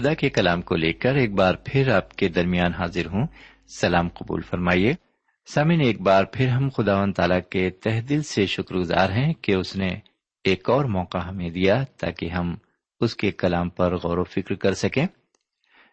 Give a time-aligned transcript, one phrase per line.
[0.00, 3.26] خدا کے کلام کو لے کر ایک بار پھر آپ کے درمیان حاضر ہوں۔
[3.68, 4.94] سلام قبول فرمائیے۔
[5.46, 9.34] سامن ایک بار پھر ہم خدا و تعالیٰ کے تہ دل سے شکر گزار ہیں
[9.34, 9.88] کہ اس نے
[10.44, 12.54] ایک اور موقع ہمیں دیا تاکہ ہم
[13.00, 15.06] اس کے کلام پر غور و فکر کر سکیں۔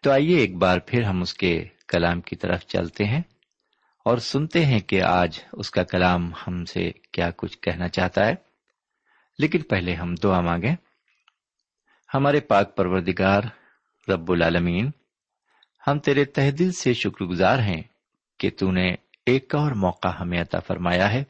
[0.02, 3.22] تو آئیے ایک بار پھر ہم اس کے کلام کی طرف چلتے ہیں
[4.04, 8.34] اور سنتے ہیں کہ آج اس کا کلام ہم سے کیا کچھ کہنا چاہتا ہے۔
[9.38, 10.76] لیکن پہلے ہم دعا مانگیں۔
[12.14, 13.42] ہمارے پاک پروردگار
[14.08, 14.90] رب العالمین،
[15.86, 17.82] ہم تیرے تہ دل سے شکر گزار ہیں
[18.38, 18.94] کہ تو نے
[19.26, 21.24] ایک اور موقع ہمیں عطا فرمایا ہے،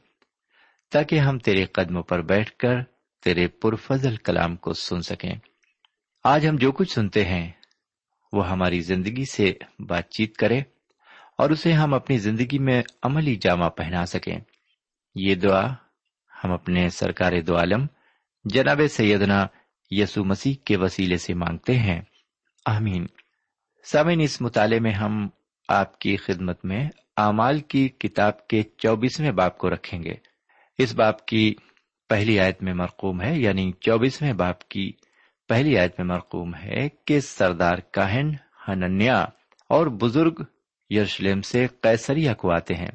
[0.90, 2.82] تاکہ ہم تیرے قدموں پر بیٹھ کر
[3.24, 5.34] تیرے پرفضل کلام کو سن سکیں۔
[6.24, 7.52] آج ہم جو کچھ سنتے ہیں،
[8.32, 10.58] وہ ہماری زندگی سے بات چیت کرے
[11.38, 14.38] اور اسے ہم اپنی زندگی میں عملی جامہ پہنا سکیں۔
[15.14, 15.66] یہ دعا
[16.44, 17.86] ہم اپنے سرکار دو عالم
[18.44, 19.46] جناب سیدنا
[19.90, 22.00] یسو مسیح کے وسیلے سے مانگتے ہیں۔
[22.76, 23.06] آمین۔
[23.84, 25.28] سامن اس مطالعے میں ہم
[25.68, 30.14] آپ کی خدمت میں اعمال کی کتاب کے چوبیسویں باپ کو رکھیں گے۔
[30.78, 31.54] اس باپ کی
[32.08, 34.92] پہلی آیت میں مرقوم ہے یعنی چوبیسویں باپ کی
[35.48, 38.30] پہلی آیت میں مرقوم ہے کہ سردار کاہن
[38.68, 39.20] ہننیا
[39.68, 40.42] اور بزرگ
[40.90, 42.90] یروشلم سے قیصریہ کو آتے ہیں۔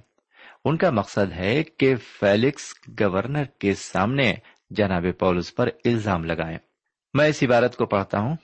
[0.66, 4.34] ان کا مقصد ہے کہ فیلکس گورنر کے سامنے
[4.70, 6.58] جناب پولس پر الزام لگائیں۔
[7.14, 8.36] میں اس عبارت کو پڑھتا ہوں۔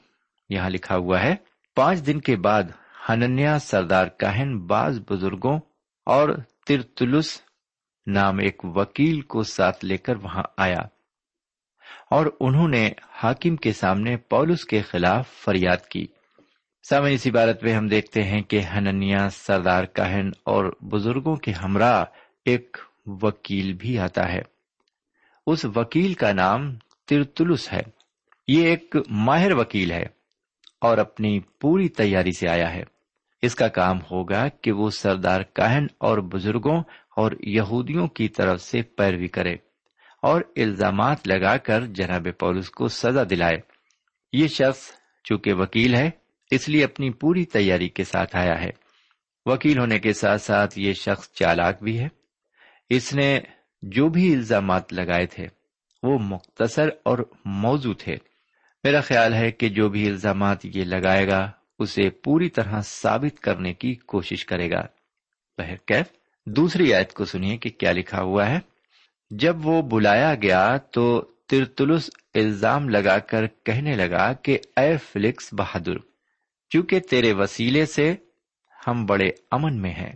[0.49, 1.35] یہاں لکھا ہوا ہے،
[1.75, 2.63] پانچ دن کے بعد
[3.09, 5.59] ہننیا سردار کاہن بعض بزرگوں
[6.05, 6.29] اور
[6.65, 7.41] ترتلس
[8.07, 10.79] نام ایک وکیل کو ساتھ لے کر وہاں آیا۔
[12.11, 16.07] اور انہوں نے حاکم کے سامنے پولس کے خلاف فریاد کی۔
[16.89, 22.05] سامنے اس عبارت میں ہم دیکھتے ہیں کہ ہننیا سردار کاہن اور بزرگوں کے ہمراہ
[22.45, 24.41] ایک وکیل بھی آتا ہے۔
[25.47, 26.75] اس وکیل کا نام
[27.05, 27.81] ترتلس ہے۔
[28.47, 30.18] یہ ایک ماہر وکیل ہے۔
[30.81, 32.83] اور اپنی پوری تیاری سے آیا ہے۔
[33.41, 36.83] اس کا کام ہوگا کہ وہ سردار کاہن اور بزرگوں
[37.15, 39.53] اور یہودیوں کی طرف سے پیروی کرے
[40.21, 43.57] اور الزامات لگا کر جناب پولس کو سزا دلائے۔
[44.33, 44.91] یہ شخص
[45.23, 46.09] چونکہ وکیل ہے،
[46.51, 48.69] اس لیے اپنی پوری تیاری کے ساتھ آیا ہے۔
[49.45, 52.07] وکیل ہونے کے ساتھ ساتھ یہ شخص چالاک بھی ہے۔
[52.89, 53.39] اس نے
[53.81, 55.47] جو بھی الزامات لگائے تھے،
[56.03, 58.15] وہ مختصر اور موضوع تھے۔
[58.83, 63.73] میرا خیال ہے کہ جو بھی الزامات یہ لگائے گا، اسے پوری طرح ثابت کرنے
[63.73, 64.81] کی کوشش کرے گا۔
[65.57, 66.05] بہرکیف
[66.45, 68.59] دوسری آیت کو سنیے کہ کیا لکھا ہوا ہے۔
[69.31, 75.97] جب وہ بلایا گیا تو ترتلس الزام لگا کر کہنے لگا کہ، اے فلکس بہادر،
[76.69, 78.15] چونکہ تیرے وسیلے سے
[78.87, 80.13] ہم بڑے امن میں ہیں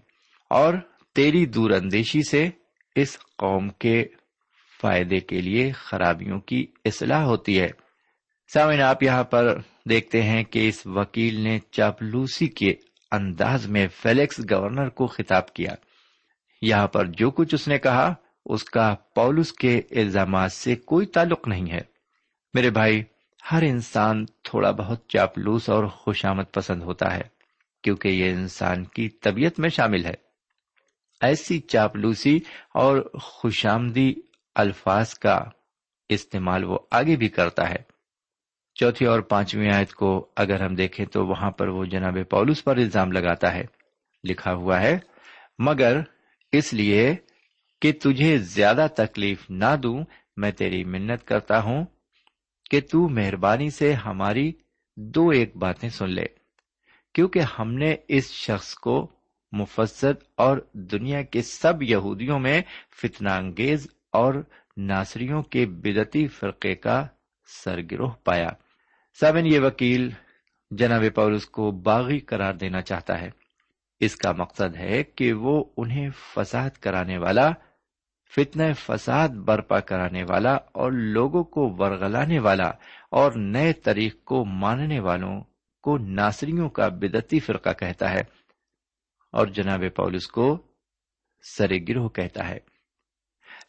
[0.49, 0.73] اور
[1.15, 2.49] تیری دور اندیشی سے
[2.95, 4.05] اس قوم کے
[4.81, 7.69] فائدے کے لیے خرابیوں کی اصلاح ہوتی ہے۔
[8.53, 9.57] سامن آپ یہاں پر
[9.89, 12.75] دیکھتے ہیں کہ اس وکیل نے چاپلوسی کے
[13.11, 15.71] انداز میں فیلیکس گورنر کو خطاب کیا۔
[16.61, 18.13] یہاں پر جو کچھ اس نے کہا،
[18.45, 21.81] اس کا پولس کے الزامات سے کوئی تعلق نہیں ہے۔
[22.53, 23.03] میرے بھائی،
[23.51, 27.23] ہر انسان تھوڑا بہت چاپلوس اور خوشامد پسند ہوتا ہے،
[27.83, 30.13] کیونکہ یہ انسان کی طبیعت میں شامل ہے۔
[31.21, 32.39] ایسی چاپلوسی
[32.73, 34.13] اور خوشامدی
[34.55, 35.39] الفاظ کا
[36.09, 37.92] استعمال وہ آگے بھی کرتا ہے۔
[38.75, 42.77] چوتھی اور پانچویں آیت کو اگر ہم دیکھیں تو وہاں پر وہ جناب پولس پر
[42.77, 43.63] الزام لگاتا ہے۔
[44.23, 44.99] لکھا ہوا ہے،
[45.59, 45.99] مگر
[46.51, 47.15] اس لیے
[47.81, 50.03] کہ تجھے زیادہ تکلیف نہ دوں،
[50.37, 51.85] میں تیری منت کرتا ہوں
[52.69, 54.51] کہ تو مہربانی سے ہماری
[54.97, 56.25] دو ایک باتیں سن لے۔
[57.13, 59.11] کیونکہ ہم نے اس شخص کو
[59.51, 62.61] مفسد اور دنیا کے سب یہودیوں میں
[63.01, 64.33] فتنا انگیز اور
[64.77, 67.07] ناصریوں کے بدتی فرقے کا
[67.45, 68.49] سرگروہ پایا۔
[69.19, 70.09] سابن یہ وکیل
[70.71, 73.29] جناب پولس کو باغی قرار دینا چاہتا ہے۔
[73.99, 77.51] اس کا مقصد ہے کہ وہ انہیں فساد کرانے والا،
[78.35, 82.71] فتنہ فساد برپا کرانے والا اور لوگوں کو ورگلانے والا
[83.11, 85.41] اور نئے طریق کو ماننے والوں
[85.83, 88.21] کو ناصریوں کا بدتی فرقہ کہتا ہے۔
[89.31, 90.57] اور جناب پولس کو
[91.57, 92.57] سر گروہ کہتا ہے۔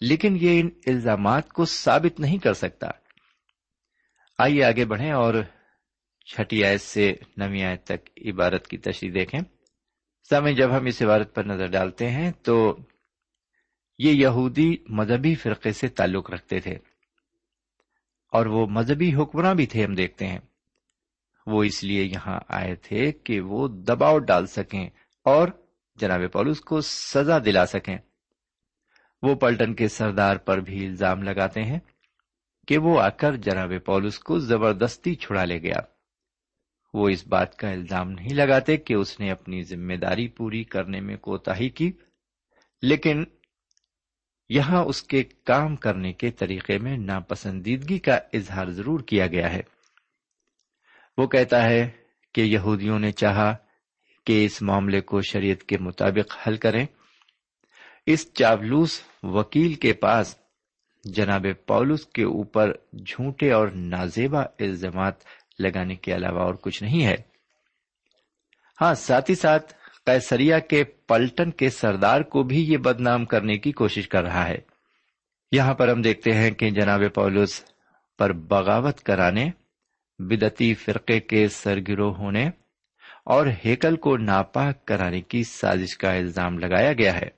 [0.00, 2.86] لیکن یہ ان الزامات کو ثابت نہیں کر سکتا۔
[4.38, 5.34] آئیے آگے بڑھیں اور
[6.26, 9.40] چھٹی آیت سے نوی آیت تک عبارت کی تشریح دیکھیں۔
[10.30, 12.76] سامنے جب ہم اس عبارت پر نظر ڈالتے ہیں تو
[13.98, 16.74] یہ یہودی مذہبی فرقے سے تعلق رکھتے تھے
[18.32, 20.38] اور وہ مذہبی حکمراں بھی تھے ہم دیکھتے ہیں۔
[21.46, 24.90] وہ اس لیے یہاں آئے تھے کہ وہ دباؤ ڈال سکیں
[25.24, 25.48] اور
[25.96, 27.98] جناب پولس کو سزا دلا سکیں۔
[29.22, 31.78] وہ پلٹن کے سردار پر بھی الزام لگاتے ہیں۔
[32.66, 35.80] کہ وہ آ کر جناب پولس کو زبردستی چھڑا لے گیا۔
[36.94, 41.00] وہ اس بات کا الزام نہیں لگاتے کہ اس نے اپنی ذمہ داری پوری کرنے
[41.00, 41.92] میں کوتاہی کی،
[42.82, 43.24] لیکن
[44.48, 49.60] یہاں اس کے کام کرنے کے طریقے میں ناپسندیدگی کا اظہار ضرور کیا گیا ہے۔
[51.18, 51.90] وہ کہتا ہے
[52.34, 53.56] کہ یہودیوں نے چاہا
[54.26, 56.86] کہ اس معاملے کو شریعت کے مطابق حل کریں۔
[58.06, 60.43] اس چاولوس وکیل کے پاس
[61.04, 65.14] جناب پولس کے اوپر جھوٹے اور نازیبا الزامات
[65.58, 67.14] لگانے کے علاوہ اور کچھ نہیں ہے۔
[68.80, 69.74] ہاں ساتھ ہی ساتھ
[70.06, 74.58] قیسریا کے پلٹن کے سردار کو بھی یہ بدنام کرنے کی کوشش کر رہا ہے۔
[75.52, 77.64] یہاں پر ہم دیکھتے ہیں کہ جناب پولس
[78.18, 79.50] پر بغاوت کرانے
[80.18, 82.50] بدتی فرقے کے سرگرو ہونے
[83.24, 87.28] اور ہیکل کو ناپاک کرانے کی سازش کا الزام لگایا گیا ہے۔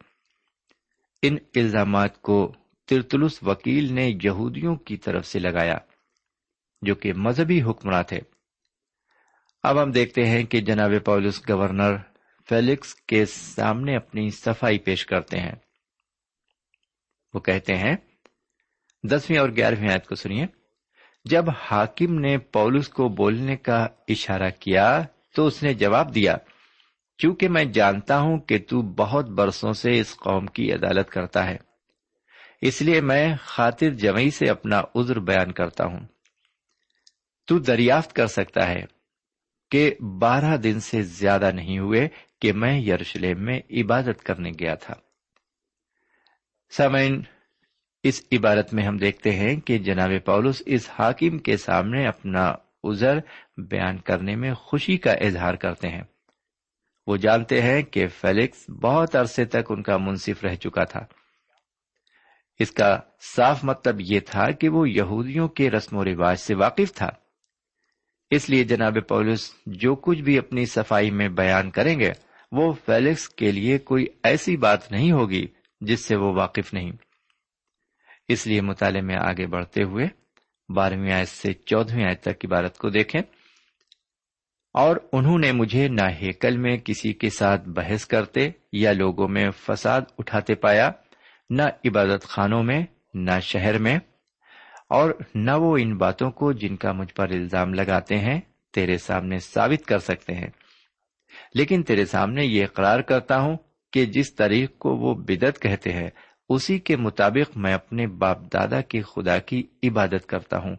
[1.23, 2.55] ان الزامات کو
[2.87, 5.79] ترتلس وکیل نے یہودیوں کی طرف سے لگایا،
[6.83, 8.21] جو کہ مذہبی حکمراں تھے۔
[9.63, 11.97] اب ہم دیکھتے ہیں کہ جناب پولس گورنر
[12.49, 15.55] فیلکس کے سامنے اپنی صفائی پیش کرتے ہیں۔
[17.35, 17.97] وہ کہتے ہیں،
[19.03, 20.47] دسویں اور گیارہویں آیت کو سنیے۔
[21.25, 25.03] جب حاکم نے پولس کو بولنے کا اشارہ کیا
[25.35, 26.37] تو اس نے جواب دیا،
[27.19, 31.66] چونکہ میں جانتا ہوں کہ تو بہت برسوں سے اس قوم کی عدالت کرتا ہے۔
[32.67, 36.01] اس لیے میں خاطر جمعی سے اپنا عذر بیان کرتا ہوں۔
[37.47, 38.83] تو دریافت کر سکتا ہے
[39.71, 42.09] کہ بارہ دن سے زیادہ نہیں ہوئے
[42.41, 44.95] کہ میں یروشلم میں عبادت کرنے گیا تھا۔
[46.71, 47.23] سامعین،
[48.03, 52.55] اس عبارت میں ہم دیکھتے ہیں کہ جناب پولس اس حاکم کے سامنے اپنا
[52.85, 53.19] عذر
[53.57, 56.03] بیان کرنے میں خوشی کا اظہار کرتے ہیں۔
[57.07, 61.01] وہ جانتے ہیں کہ فیلکس بہت عرصے تک ان کا منصف رہ چکا تھا۔
[62.59, 63.01] اس کا
[63.37, 67.09] صاف مطلب یہ تھا کہ وہ یہودیوں کے رسم و رواج سے واقف تھا۔
[68.31, 72.13] اس لیے جناب پولس جو کچھ بھی اپنی صفائی میں بیان کریں گے،
[72.53, 75.47] وہ فیلکس کے لیے کوئی ایسی بات نہیں ہوگی
[75.81, 76.93] جس سے وہ واقف نہیں۔
[78.29, 80.07] اس لیے مطالعے میں آگے بڑھتے ہوئے
[80.69, 83.23] بارہویں آیت سے چودہویں آیت تک کی بارت کو دیکھیں۔
[84.75, 89.51] اور انہوں نے مجھے نہ ہیکل میں کسی کے ساتھ بحث کرتے یا لوگوں میں
[89.51, 90.91] فساد اٹھاتے پایا
[91.51, 93.99] نہ عبادت خانوں میں، نہ شہر میں،
[94.89, 98.41] اور نہ وہ ان باتوں کو جن کا مجھ پر الزام لگاتے ہیں،
[98.73, 100.51] تیرے سامنے ثابت کر سکتے ہیں۔
[101.55, 103.57] لیکن تیرے سامنے یہ اقرار کرتا ہوں
[103.93, 106.11] کہ جس طریق کو وہ بدت کہتے ہیں،
[106.49, 110.77] اسی کے مطابق میں اپنے باپ دادا کے خدا کی عبادت کرتا ہوں۔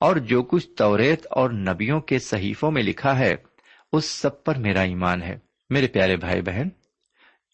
[0.00, 3.34] اور جو کچھ توریت اور نبیوں کے صحیفوں میں لکھا ہے،
[3.92, 5.38] اس سب پر میرا ایمان ہے۔
[5.70, 6.68] میرے پیارے بھائی بہن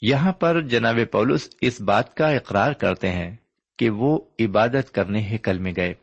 [0.06, 3.37] یہاں پر جناب پولس اس بات کا اقرار کرتے ہیں
[3.78, 5.94] کہ وہ عبادت کرنے ہیکل میں گئے۔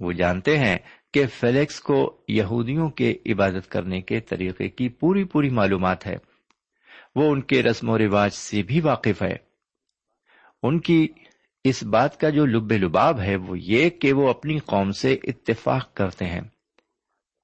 [0.00, 0.78] وہ جانتے ہیں
[1.12, 6.16] کہ فیلیکس کو یہودیوں کے عبادت کرنے کے طریقے کی پوری پوری معلومات ہے۔
[7.14, 9.36] وہ ان کے رسم و رواج سے بھی واقف ہے۔
[10.62, 11.08] ان کی
[11.64, 15.94] اس بات کا جو لب لباب ہے وہ یہ کہ وہ اپنی قوم سے اتفاق
[15.94, 16.40] کرتے ہیں۔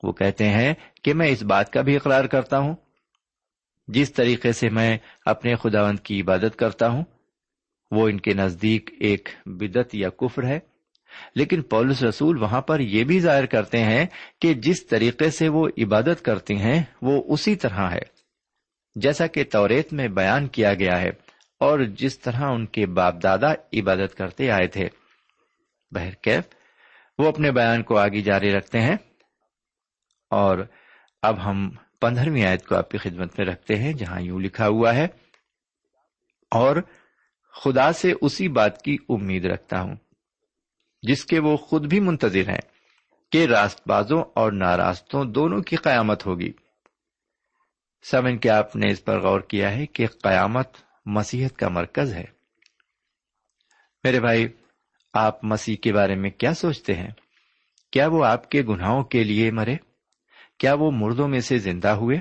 [0.03, 2.75] وہ کہتے ہیں کہ میں اس بات کا بھی اقرار کرتا ہوں۔
[3.89, 7.05] جس طریقے سے میں اپنے خداوند کی عبادت کرتا ہوں،
[7.91, 10.59] وہ ان کے نزدیک ایک بدت یا کفر ہے۔
[11.35, 14.07] لیکن پولس رسول وہاں پر یہ بھی ظاہر کرتے ہیں
[14.41, 18.03] کہ جس طریقے سے وہ عبادت کرتے ہیں، وہ اسی طرح ہے۔
[18.95, 21.11] جیسا کہ توریت میں بیان کیا گیا ہے،
[21.61, 24.89] اور جس طرح ان کے باپ دادا عبادت کرتے آئے تھے۔
[25.91, 26.45] بہرکیف
[27.19, 28.97] وہ اپنے بیان کو آگے جاری رکھتے ہیں۔
[30.31, 30.59] اور
[31.23, 31.71] اب ہم
[32.05, 35.07] پندرہویں آیت کو آپ کی خدمت میں رکھتے ہیں، جہاں یوں لکھا ہوا ہے،
[36.53, 36.77] اور
[37.55, 39.95] خدا سے اسی بات کی امید رکھتا ہوں،
[41.03, 42.61] جس کے وہ خود بھی منتظر ہیں
[43.33, 46.53] کہ راست بازوں اور ناراستوں دونوں کی قیامت ہوگی۔
[48.05, 52.25] سمن کیا آپ نے اس پر غور کیا ہے کہ قیامت مسیحت کا مرکز ہے؟
[54.05, 54.47] میرے بھائی،
[55.15, 57.11] آپ مسیح کے بارے میں کیا سوچتے ہیں؟
[57.93, 59.77] کیا وہ آپ کے گناہوں کے لیے مرے؟
[60.59, 62.21] کیا وہ مردوں میں سے زندہ ہوئے؟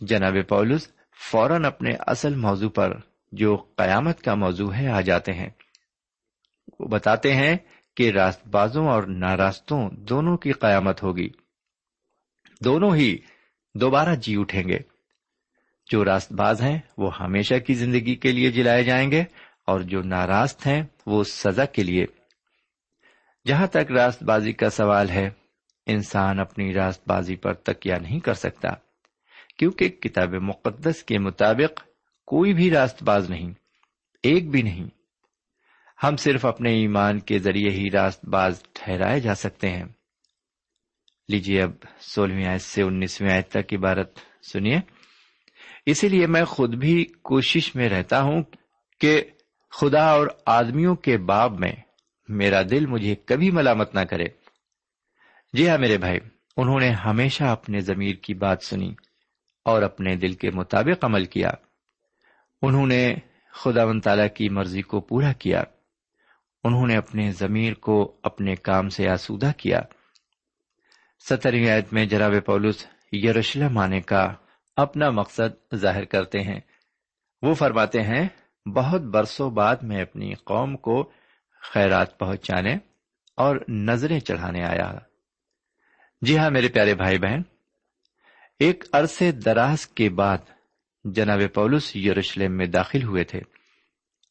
[0.00, 0.88] جناب پولس،
[1.30, 2.96] فوراً اپنے اصل موضوع پر
[3.32, 5.48] جو قیامت کا موضوع ہے، آ جاتے ہیں۔
[6.78, 7.56] وہ بتاتے ہیں
[7.96, 11.28] کہ راست بازوں اور ناراستوں دونوں کی قیامت ہوگی۔
[12.60, 13.18] دونوں ہی
[13.74, 14.78] دوبارہ جی اٹھیں گے۔
[15.90, 19.24] جو راست باز ہیں، وہ ہمیشہ کی زندگی کے لیے جلائے جائیں گے
[19.66, 22.06] اور جو ناراست ہیں، وہ سزا کے لیے۔
[23.46, 25.43] جہاں تک راست بازی کا سوال ہے
[25.86, 28.68] انسان اپنی راست بازی پر تکیا نہیں کر سکتا،
[29.58, 31.82] کیونکہ کتاب مقدس کے مطابق
[32.26, 33.52] کوئی بھی راست باز نہیں،
[34.22, 34.88] ایک بھی نہیں۔
[36.02, 39.84] ہم صرف اپنے ایمان کے ذریعے ہی راست باز ٹھہرائے جا سکتے ہیں۔
[41.28, 44.18] لیجیے اب سولہویں آیت سے انیسویں آیت تک عبارت
[44.52, 44.78] سنیے۔
[45.86, 48.42] اسی لیے میں خود بھی کوشش میں رہتا ہوں
[49.00, 49.22] کہ
[49.80, 51.72] خدا اور آدمیوں کے باب میں
[52.28, 54.24] میرا دل مجھے کبھی ملامت نہ کرے۔
[55.54, 56.18] جی ہاں میرے بھائی،
[56.56, 58.94] انہوں نے ہمیشہ اپنے ضمیر کی بات سنی
[59.64, 61.50] اور اپنے دل کے مطابق عمل کیا۔
[62.62, 63.14] انہوں نے
[63.52, 65.64] خدا و تعالی کی مرضی کو پورا کیا۔
[66.64, 69.80] انہوں نے اپنے ضمیر کو اپنے کام سے آسودہ کیا۔
[71.28, 74.34] سترویں آیت میں جناب پولس یروشلم آنے کا
[74.76, 76.60] اپنا مقصد ظاہر کرتے ہیں۔
[77.42, 78.28] وہ فرماتے ہیں،
[78.68, 81.10] بہت برسوں بعد میں اپنی قوم کو
[81.74, 82.76] خیرات پہنچانے
[83.36, 84.92] اور نظریں چڑھانے آیا۔
[86.24, 87.40] جی ہاں میرے پیارے بھائی بہن،
[88.58, 90.38] ایک عرصے دراز کے بعد
[91.04, 93.40] جناب پولس یروشلم میں داخل ہوئے تھے۔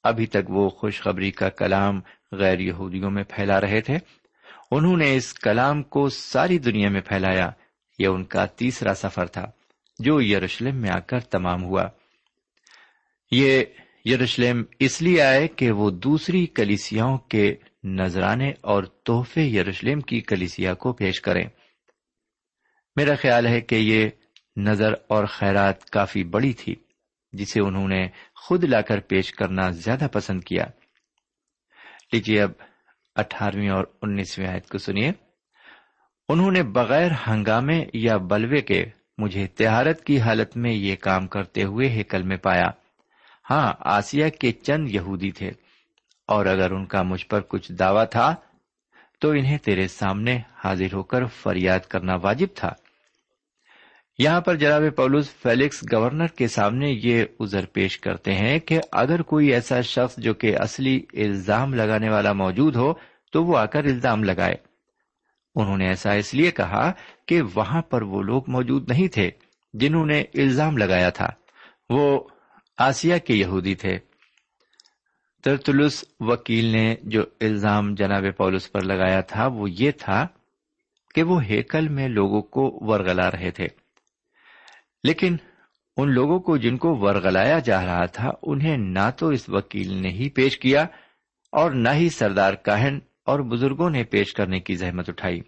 [0.03, 3.97] ابھی تک وہ خوشخبری کا کلام غیر یہودیوں میں پھیلا رہے تھے۔
[4.71, 7.50] انہوں نے اس کلام کو ساری دنیا میں پھیلایا،
[8.00, 9.45] یہ ان کا تیسرا سفر تھا،
[10.00, 11.83] جو یروشلم میں آ کر تمام ہوا۔
[13.31, 13.63] یہ
[14.05, 20.73] یروشلم اس لیے آئے کہ وہ دوسری کلیسیاں کے نذرانے اور تحفے یروشلم کی کلیسیا
[20.73, 21.45] کو پیش کریں۔
[22.95, 24.09] میرا خیال ہے کہ یہ
[24.57, 26.75] نظر اور خیرات کافی بڑی تھی،
[27.31, 30.65] جسے انہوں نے خود لا کر پیش کرنا زیادہ پسند کیا۔
[32.12, 32.51] لیجیے اب
[33.15, 35.12] اٹھارہویں اور انیسویں آیت کو سنیے۔
[36.29, 38.86] انہوں نے بغیر ہنگامے یا بلوے کے
[39.17, 42.71] مجھے تہارت کی حالت میں یہ کام کرتے ہوئے ہیکل میں پایا۔
[43.49, 45.51] ہاں آسیا کے چند یہودی تھے۔
[46.27, 48.36] اور اگر ان کا مجھ پر کچھ دعویٰ تھا،
[49.19, 52.73] تو انہیں تیرے سامنے حاضر ہو کر فریاد کرنا واجب تھا۔
[54.17, 59.21] یہاں پر جناب پولوس فیلکس گورنر کے سامنے یہ ازر پیش کرتے ہیں کہ اگر
[59.21, 62.93] کوئی ایسا شخص جو کہ اصلی الزام لگانے والا موجود ہو،
[63.32, 64.56] تو وہ آ کر الزام لگائے۔
[65.56, 66.91] انہوں نے ایسا اس لیے کہا
[67.26, 69.32] کہ وہاں پر وہ لوگ موجود نہیں تھے
[69.73, 71.28] جنہوں نے الزام لگایا تھا۔
[71.89, 72.19] وہ
[72.78, 73.97] آسیا کے یہودی تھے۔
[75.43, 80.28] ترتلس وکیل نے جو الزام جناب پولس پر لگایا تھا، وہ یہ تھا
[81.15, 83.83] کہ وہ ہیکل میں لوگوں کو ورگلا رہے تھے۔
[85.03, 85.35] لیکن
[85.97, 90.09] ان لوگوں کو جن کو ورگلایا جا رہا تھا، انہیں نہ تو اس وکیل نے
[90.09, 90.85] ہی پیش کیا
[91.51, 95.41] اور نہ ہی سردار کاہن اور بزرگوں نے پیش کرنے کی زحمت اٹھائی۔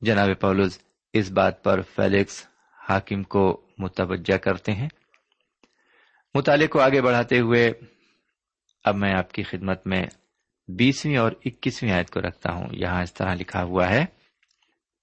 [0.00, 0.78] جناب پولس
[1.12, 2.46] اس بات پر فیلکس
[2.88, 4.88] حاکم کو متوجہ کرتے ہیں۔
[6.34, 7.72] مطالعے کو آگے بڑھاتے ہوئے
[8.84, 10.02] اب میں آپ کی خدمت میں
[10.68, 14.04] بیسویں اور اکیسویں آیت کو رکھتا ہوں۔ یہاں اس طرح لکھا ہوا ہے،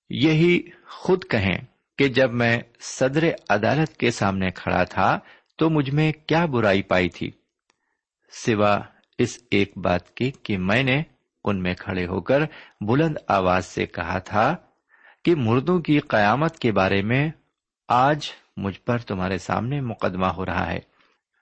[0.10, 1.58] یہی خود کہیں
[1.98, 5.20] کہ جب میں صدر عدالت کے سامنے کھڑا تھا
[5.58, 7.32] تو مجھ میں کیا برائی پائی تھی۔
[8.32, 8.80] سوا
[9.18, 11.04] اس ایک بات کی کہ میں نے
[11.44, 12.42] ان میں کھڑے ہو کر
[12.82, 14.56] بلند آواز سے کہا تھا
[15.26, 17.32] کہ مردوں کی قیامت کے بارے میں
[17.88, 20.80] آج مجھ پر تمہارے سامنے مقدمہ ہو رہا ہے۔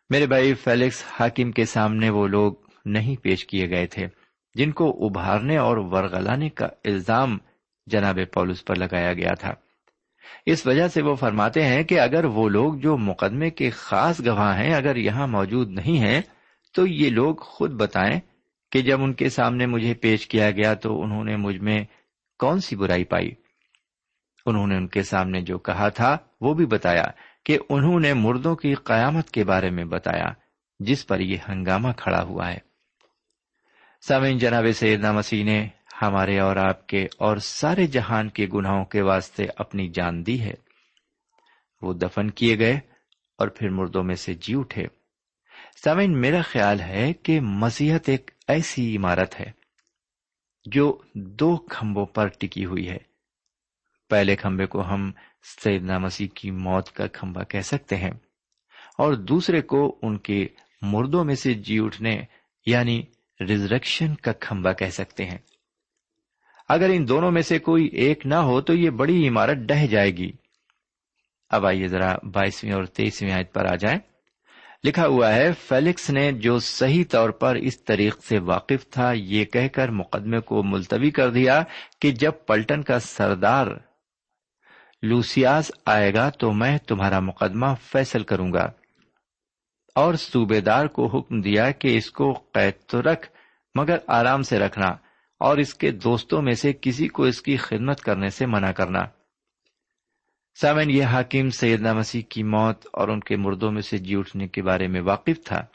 [0.09, 2.53] میرے بھائی فیلکس حاکم کے سامنے وہ لوگ
[2.85, 4.07] نہیں پیش کیے گئے تھے
[4.55, 7.37] جن کو ابھارنے اور ورگلانے کا الزام
[7.87, 9.53] جناب پولس پر لگایا گیا تھا۔
[10.45, 14.57] اس وجہ سے وہ فرماتے ہیں کہ اگر وہ لوگ جو مقدمے کے خاص گواہ
[14.57, 16.21] ہیں اگر یہاں موجود نہیں ہیں،
[16.73, 18.19] تو یہ لوگ خود بتائیں
[18.71, 21.85] کہ جب ان کے سامنے مجھے پیش کیا گیا تو انہوں نے مجھ میں
[22.39, 23.31] کون سی برائی پائی؟
[24.45, 27.05] انہوں نے ان کے سامنے جو کہا تھا، وہ بھی بتایا
[27.45, 30.27] کہ انہوں نے مردوں کی قیامت کے بارے میں بتایا،
[30.79, 32.57] جس پر یہ ہنگامہ کھڑا ہوا ہے۔
[34.07, 35.67] سامعین، جناب سیدنا مسیح نے
[36.01, 40.53] ہمارے اور آپ کے اور سارے جہان کے گناہوں کے واسطے اپنی جان دی ہے۔
[41.81, 42.79] وہ دفن کیے گئے
[43.37, 44.85] اور پھر مردوں میں سے جی اٹھے۔
[45.83, 49.51] سامعین، میرا خیال ہے کہ مسیحت ایک ایسی عمارت ہے
[50.65, 52.97] جو دو کھمبوں پر ٹکی ہوئی ہے۔
[54.09, 55.11] پہلے کھمبے کو ہم
[55.63, 58.11] سیدنا مسیح کی موت کا کھمبا کہہ سکتے ہیں
[58.97, 60.47] اور دوسرے کو ان کے
[60.81, 62.21] مردوں میں سے جی اٹھنے
[62.65, 63.03] یعنی
[63.47, 65.37] ریزریکشن کا کھمبا کہہ سکتے ہیں۔
[66.69, 70.11] اگر ان دونوں میں سے کوئی ایک نہ ہو تو یہ بڑی عمارت ڈہ جائے
[70.17, 70.31] گی۔
[71.49, 73.99] اب آئیے ذرا بائیسویں اور تیئیسویں آیت پر آ جائیں۔
[74.83, 79.45] لکھا ہوا ہے، فیلکس نے جو صحیح طور پر اس طریق سے واقف تھا، یہ
[79.45, 81.63] کہہ کر مقدمے کو ملتوی کر دیا
[82.01, 83.67] کہ جب پلٹن کا سردار
[85.01, 88.71] لوسیاس آئے گا تو میں تمہارا مقدمہ فیصل کروں گا۔
[89.95, 93.29] اور صوبے دار کو حکم دیا کہ اس کو قید تو رکھ،
[93.75, 95.04] مگر آرام سے رکھنا۔
[95.39, 98.99] اور اس کے دوستوں میں سے کسی کو اس کی خدمت کرنے سے منع کرنا۔
[100.61, 104.47] سامن یہ حاکم سیدنا مسیح کی موت اور ان کے مردوں میں سے جی اٹھنے
[104.47, 105.65] کے بارے میں واقف تھا۔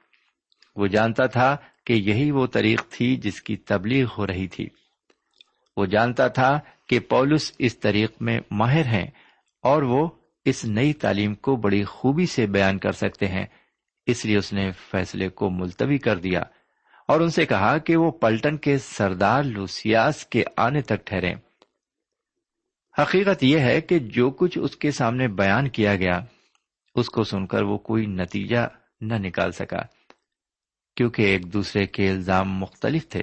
[0.77, 4.69] وہ جانتا تھا کہ یہی وہ طریق تھی جس کی تبلیغ ہو رہی تھی۔
[5.77, 9.07] وہ جانتا تھا کہ پولس اس طریق میں ماہر ہیں
[9.63, 10.09] اور وہ
[10.45, 13.47] اس نئی تعلیم کو بڑی خوبی سے بیان کر سکتے ہیں۔
[14.07, 16.43] اس لیے اس نے فیصلے کو ملتوی کر دیا۔
[17.11, 21.33] اور ان سے کہا کہ وہ پلٹن کے سردار لوسیاس کے آنے تک ٹھہرے
[22.99, 26.21] حقیقت یہ ہے کہ جو کچھ اس کے سامنے بیان کیا گیا،
[26.95, 28.69] اس کو سن کر وہ کوئی نتیجہ
[29.01, 29.83] نہ نکال سکا،
[30.97, 33.23] کیونکہ ایک دوسرے کے الزام مختلف تھے۔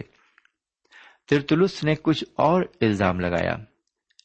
[1.30, 3.56] ترتلس نے کچھ اور الزام لگایا،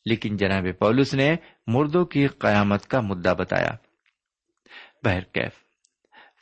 [0.04, 3.70] لیکن جناب پولس نے مردوں کی قیامت کا مدعا بتایا۔
[5.04, 5.52] بہرکیف۔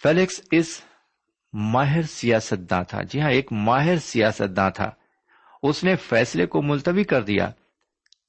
[0.03, 0.83] فیلکس اس
[1.53, 4.91] ماہر سیاست داں تھا۔ جی ہاں ایک ماہر سیاست داں تھا۔
[5.63, 7.51] اس نے فیصلے کو ملتوی کر دیا۔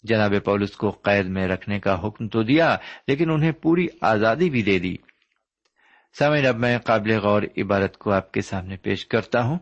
[0.04, 4.62] جناب پولس کو قید میں رکھنے کا حکم تو دیا، لیکن انہیں پوری آزادی بھی
[4.62, 4.96] دے دی۔
[6.20, 9.60] سمے اب میں قابل غور عبارت کو آپ کے سامنے پیش کرتا ہوں۔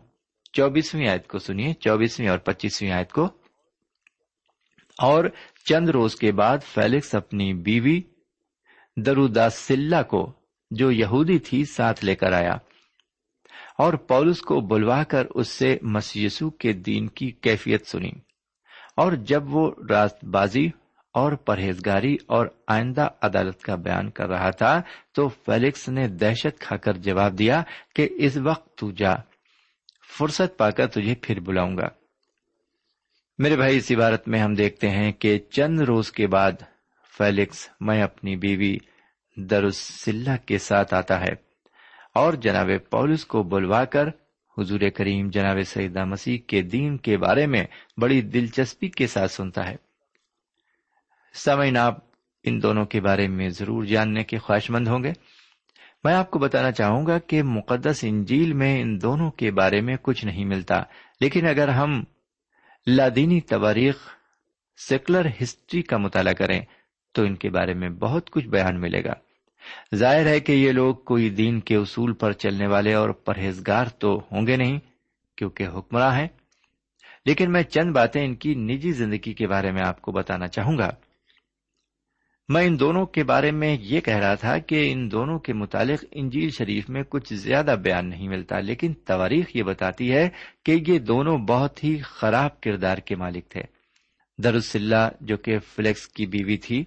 [0.52, 3.28] چوبیسویں آیت کو سنیے۔ چوبیسویں اور پچیسویں آیت کو۔
[4.98, 5.24] اور
[5.64, 10.32] چند روز کے بعد فیلکس اپنی بیوی درودا دروداسلہ کو،
[10.70, 12.56] جو یہودی تھی، ساتھ لے کر آیا۔
[13.80, 18.10] اور پولس کو بلوا کر اس سے مسیسو کے دین کی کیفیت سنی۔
[18.96, 20.66] اور جب وہ راست بازی
[21.14, 26.76] اور پرہیزگاری اور آئندہ عدالت کا بیان کر رہا تھا، تو فیلکس نے دہشت کھا
[26.76, 27.62] کر جواب دیا
[27.94, 29.14] کہ اس وقت تو جا،
[30.18, 31.88] فرصت پا کر تجھے پھر بلاؤں گا۔
[33.38, 36.52] میرے بھائی، اس عبارت میں ہم دیکھتے ہیں کہ چند روز کے بعد
[37.18, 38.78] فیلکس میں اپنی بیوی
[39.36, 41.49] درسلہ کے ساتھ آتا ہے۔
[42.14, 44.08] اور جناب پولس کو بلوا کر
[44.58, 47.64] حضور کریم جناب سیدہ مسیح کے دین کے بارے میں
[47.96, 49.76] بڑی دلچسپی کے ساتھ سنتا ہے۔
[51.34, 51.96] سمعین آپ
[52.42, 55.12] ان دونوں کے بارے میں ضرور جاننے کے خواہش مند ہوں گے۔
[56.04, 59.96] میں آپ کو بتانا چاہوں گا کہ مقدس انجیل میں ان دونوں کے بارے میں
[60.02, 60.82] کچھ نہیں ملتا،
[61.20, 62.04] لیکن اگر ہم
[62.86, 63.96] لادینی تواریخ،
[64.76, 66.60] سیکولر ہسٹری کا مطالعہ کریں،
[67.12, 69.12] تو ان کے بارے میں بہت کچھ بیان ملے گا۔
[69.94, 74.22] ظاہر ہے کہ یہ لوگ کوئی دین کے اصول پر چلنے والے اور پرہیزگار تو
[74.32, 74.78] ہوں گے نہیں،
[75.36, 76.28] کیونکہ حکمراں ہیں۔
[77.26, 80.78] لیکن میں چند باتیں ان کی نجی زندگی کے بارے میں آپ کو بتانا چاہوں
[80.78, 80.90] گا۔
[82.48, 86.04] میں ان دونوں کے بارے میں یہ کہہ رہا تھا کہ ان دونوں کے متعلق
[86.10, 90.28] انجیل شریف میں کچھ زیادہ بیان نہیں ملتا، لیکن تواریخ یہ بتاتی ہے
[90.64, 93.60] کہ یہ دونوں بہت ہی خراب کردار کے مالک تھے۔
[94.38, 96.84] درسلہ جو کہ فلیکس کی بیوی تھی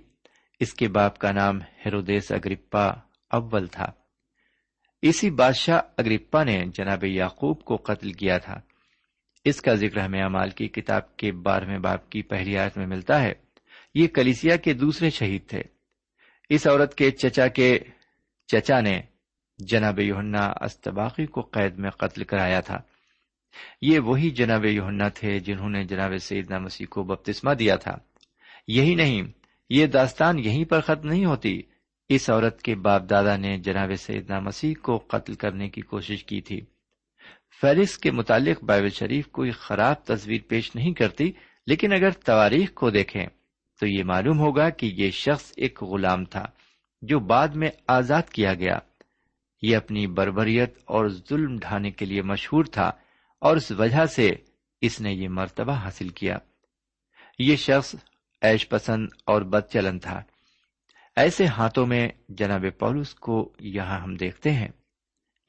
[0.59, 2.85] اس کے باپ کا نام ہیرودیس اگرپا
[3.29, 3.91] اول تھا۔
[5.01, 8.61] اسی بادشاہ اگرپا نے جناب یعقوب کو قتل کیا تھا۔
[9.45, 13.21] اس کا ذکر ہمیں امال کی کتاب کے بارہویں باپ کی پہلی آیت میں ملتا
[13.21, 13.33] ہے۔
[13.95, 15.61] یہ کلیسیا کے دوسرے شہید تھے۔
[16.49, 17.79] اس عورت کے چچا کے
[18.47, 19.01] چچا نے
[19.57, 22.77] جناب یوہنا استباقی کو قید میں قتل کرایا تھا۔
[23.81, 27.97] یہ وہی جناب یوہنا تھے جنہوں نے جناب سیدنا مسیح کو بپتسما دیا تھا۔
[28.67, 29.21] یہی نہیں
[29.69, 31.61] یہ داستان یہیں پر ختم نہیں ہوتی۔
[32.09, 36.41] اس عورت کے باپ دادا نے جناب سیدنا مسیح کو قتل کرنے کی کوشش کی
[36.41, 36.61] تھی۔
[37.61, 41.31] فیلس کے متعلق بائبل شریف کوئی خراب تصویر پیش نہیں کرتی،
[41.67, 43.25] لیکن اگر تواریخ کو دیکھیں
[43.79, 46.45] تو یہ معلوم ہوگا کہ یہ شخص ایک غلام تھا
[47.01, 48.79] جو بعد میں آزاد کیا گیا۔
[49.61, 52.91] یہ اپنی بربریت اور ظلم ڈھانے کے لیے مشہور تھا
[53.39, 54.31] اور اس وجہ سے
[54.81, 56.37] اس نے یہ مرتبہ حاصل کیا۔
[57.39, 57.95] یہ شخص
[58.43, 60.23] ایش پسند اور بد چلن تھا۔
[61.15, 64.67] ایسے ہاتھوں میں جناب پولس کو یہاں ہم دیکھتے ہیں۔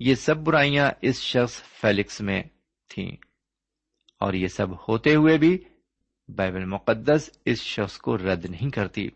[0.00, 2.42] یہ سب برائیاں اس شخص فیلکس میں
[2.88, 3.16] تھیں۔
[4.20, 5.58] اور یہ سب ہوتے ہوئے بھی
[6.28, 9.08] بائبل مقدس اس شخص کو رد نہیں کرتی۔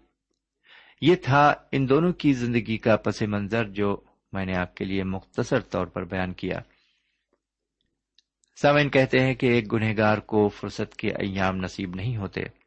[1.00, 4.00] یہ تھا ان دونوں کی زندگی کا پس منظر جو
[4.32, 6.60] میں نے آپ کے لیے مختصر طور پر بیان کیا۔
[8.62, 12.57] سامعین، کہتے ہیں کہ ایک گنہگار کو فرصت کے ایام نصیب نہیں ہوتے۔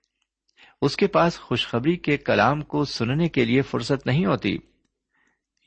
[0.82, 4.58] اس کے پاس خوشخبری کے کلام کو سننے کے لیے فرصت نہیں ہوتی۔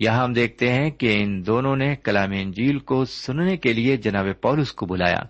[0.00, 4.26] یہاں ہم دیکھتے ہیں کہ ان دونوں نے کلام انجیل کو سننے کے لیے جناب
[4.42, 5.22] پولس کو بلایا۔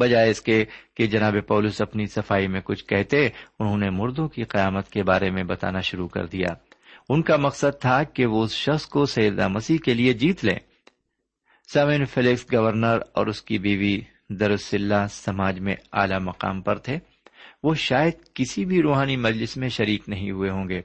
[0.00, 0.64] بجائے اس کے
[0.96, 5.30] کہ جناب پولس اپنی صفائی میں کچھ کہتے، انہوں نے مردوں کی قیامت کے بارے
[5.30, 6.48] میں بتانا شروع کر دیا۔
[7.08, 10.58] ان کا مقصد تھا کہ وہ اس شخص کو سیدہ مسیح کے لیے جیت لیں۔
[11.72, 16.98] سمن فلیکس گورنر اور اس کی بیوی درسلہ سماج میں اعلی مقام پر تھے۔
[17.64, 20.80] وہ شاید کسی بھی روحانی مجلس میں شریک نہیں ہوئے ہوں گے۔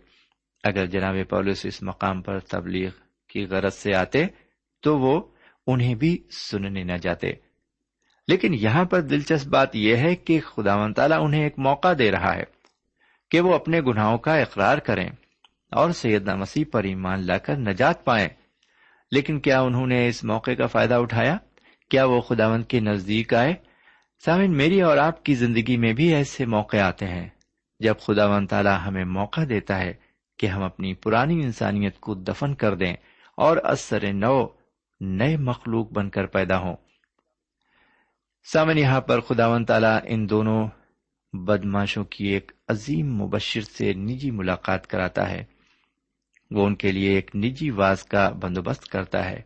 [0.64, 2.90] اگر جناب پولس اس مقام پر تبلیغ
[3.30, 4.26] کی غرض سے آتے
[4.82, 5.22] تو وہ
[5.68, 7.28] انہیں بھی سننے نہ جاتے۔
[8.28, 12.12] لیکن یہاں پر دلچسپ بات یہ ہے کہ خدا و تعالیٰ انہیں ایک موقع دے
[12.12, 12.44] رہا ہے
[13.32, 15.10] کہ وہ اپنے گناہوں کا اقرار کریں
[15.72, 18.28] اور سیدنا مسیح پر ایمان لا کر نجات پائیں۔
[19.12, 21.38] لیکن کیا انہوں نے اس موقع کا فائدہ اٹھایا؟
[21.90, 23.54] کیا وہ خداوند کے نزدیک آئے؟
[24.26, 27.30] سامن میری اور آپ کی زندگی میں بھی ایسے موقع آتے ہیں
[27.80, 29.94] جب خدا و تعالیٰ ہمیں موقع دیتا ہے
[30.40, 32.94] کہ ہم اپنی پرانی انسانیت کو دفن کر دیں
[33.38, 34.48] اور اثر نو
[35.00, 36.76] نئے مخلوق بن کر پیدا ہوں۔
[38.54, 40.68] سامن یہاں پر خدا و تعالیٰ ان دونوں
[41.34, 45.44] بدماشوں کی ایک عظیم مبشر سے نجی ملاقات کراتا ہے۔
[46.52, 49.42] وہ ان کے لیے ایک نجی واز کا بندوبست کرتا ہے۔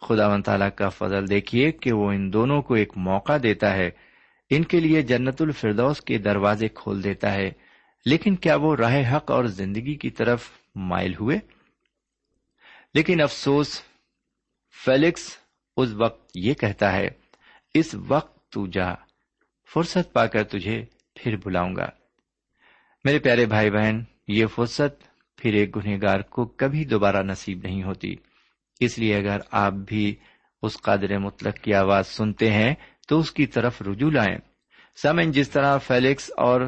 [0.00, 3.90] خدا و تعالیٰ کا فضل دیکھیے کہ وہ ان دونوں کو ایک موقع دیتا ہے
[4.50, 7.50] ان کے لیے جنت الفردوس کے دروازے کھول دیتا ہے۔
[8.06, 11.38] لیکن کیا وہ راہ حق اور زندگی کی طرف مائل ہوئے؟
[12.94, 13.82] لیکن افسوس،
[14.84, 15.36] فیلکس
[15.76, 17.08] اس وقت یہ کہتا ہے،
[17.74, 18.94] اس وقت تو جا،
[19.74, 21.86] فرصت پا کر تجھے پھر بلاؤں گا۔
[23.04, 25.02] میرے پیارے بھائی بہن، یہ فرصت
[25.36, 28.16] پھر ایک گنہگار کو کبھی دوبارہ نصیب نہیں ہوتی۔
[28.80, 30.16] اس لیے اگر آپ بھی
[30.62, 32.74] اس قادر مطلق کی آواز سنتے ہیں
[33.08, 34.38] تو اس کی طرف رجوع لائیں۔
[35.02, 36.60] سمن جس طرح فیلکس اور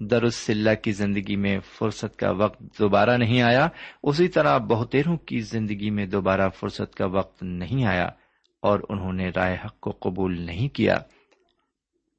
[0.00, 3.68] درسلہ کی زندگی میں فرصت کا وقت دوبارہ نہیں آیا،
[4.02, 8.08] اسی طرح بہتےروں کی زندگی میں دوبارہ فرصت کا وقت نہیں آیا
[8.60, 10.98] اور انہوں نے رائے حق کو قبول نہیں کیا۔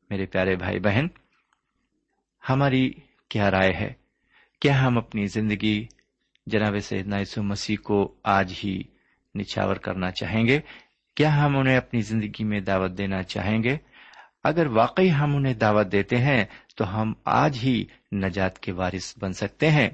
[0.09, 1.07] میرے پیارے بھائی بہن،
[2.49, 2.93] ہماری
[3.29, 3.93] کیا رائے ہے؟
[4.61, 5.85] کیا ہم اپنی زندگی
[6.47, 8.83] جناب سیدنا یسو مسیح کو آج ہی
[9.35, 10.59] نچھاور کرنا چاہیں گے؟
[11.15, 13.77] کیا ہم انہیں اپنی زندگی میں دعوت دینا چاہیں گے؟
[14.43, 19.33] اگر واقعی ہم انہیں دعوت دیتے ہیں، تو ہم آج ہی نجات کے وارث بن
[19.33, 19.89] سکتے ہیں۔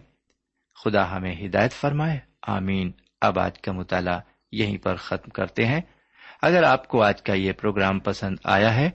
[0.84, 4.20] خدا ہمیں ہدایت فرمائے۔ آمین۔ اب آج کا مطالعہ
[4.52, 5.82] یہیں پر ختم کرتے ہیں۔
[6.42, 8.90] اگر آپ کو آج کا یہ پروگرام پسند آیا ہے،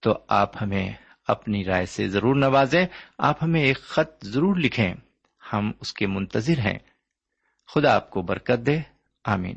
[0.00, 0.92] تو آپ ہمیں
[1.28, 2.86] اپنی رائے سے ضرور نوازیں۔
[3.18, 4.94] آپ ہمیں ایک خط ضرور لکھیں۔
[5.52, 6.78] ہم اس کے منتظر ہیں۔
[7.74, 8.78] خدا آپ کو برکت دے۔
[9.24, 9.56] آمین۔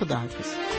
[0.00, 0.77] خدا حافظ۔